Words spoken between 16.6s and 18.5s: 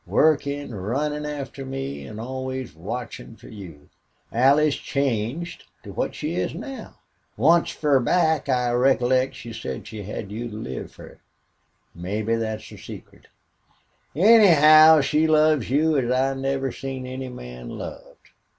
seen any man loved....